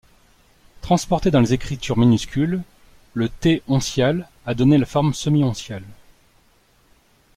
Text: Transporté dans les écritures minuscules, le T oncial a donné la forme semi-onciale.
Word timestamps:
Transporté 0.81 1.29
dans 1.29 1.41
les 1.41 1.53
écritures 1.53 1.95
minuscules, 1.95 2.63
le 3.13 3.29
T 3.29 3.61
oncial 3.67 4.27
a 4.47 4.55
donné 4.55 4.79
la 4.79 4.87
forme 4.87 5.13
semi-onciale. 5.13 5.83